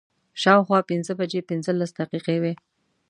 [0.41, 2.53] شا او خوا پنځه بجې پنځلس دقیقې وې.